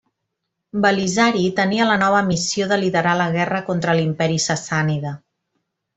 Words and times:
Belisari 0.85 1.43
tenia 1.59 1.85
la 1.91 1.99
nova 2.03 2.23
missió 2.31 2.69
de 2.71 2.81
liderar 2.85 3.13
la 3.21 3.29
guerra 3.39 3.63
contra 3.69 3.97
l'Imperi 4.01 4.41
Sassànida. 4.47 5.17